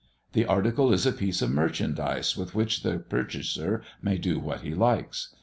[0.33, 4.73] The article is a piece of merchandize with which the purchaser may do what he
[4.73, 5.35] likes.